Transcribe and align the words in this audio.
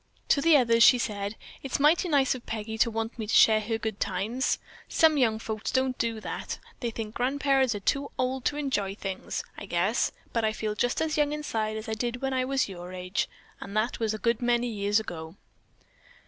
To 0.29 0.41
the 0.41 0.57
others 0.57 0.81
she 0.81 0.97
said: 0.97 1.35
"It's 1.61 1.79
mighty 1.79 2.09
nice 2.09 2.33
of 2.33 2.47
Peggy 2.47 2.75
to 2.79 2.89
want 2.89 3.19
me 3.19 3.27
to 3.27 3.33
share 3.35 3.59
her 3.61 3.77
good 3.77 3.99
times. 3.99 4.57
Some 4.89 5.15
young 5.15 5.37
folks 5.37 5.69
don't 5.69 5.95
do 5.99 6.19
that. 6.21 6.57
They 6.79 6.89
think 6.89 7.13
grandparents 7.13 7.75
are 7.75 7.81
too 7.81 8.09
old 8.17 8.43
to 8.45 8.57
enjoy 8.57 8.95
things, 8.95 9.43
I 9.59 9.67
guess, 9.67 10.11
but 10.33 10.43
I 10.43 10.53
feel 10.53 10.73
just 10.73 11.03
as 11.03 11.17
young 11.17 11.33
inside 11.33 11.77
as 11.77 11.87
I 11.87 11.93
did 11.93 12.19
when 12.19 12.33
I 12.33 12.45
was 12.45 12.67
your 12.67 12.91
age, 12.93 13.29
and 13.59 13.77
that 13.77 13.99
was 13.99 14.15
a 14.15 14.17
good 14.17 14.41
many 14.41 14.65
years 14.69 14.99
ago. 14.99 15.35